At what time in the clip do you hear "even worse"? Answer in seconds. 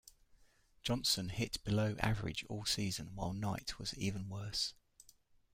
3.95-4.73